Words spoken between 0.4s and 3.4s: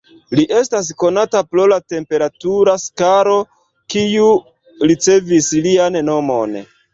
estas konata pro la temperatura skalo,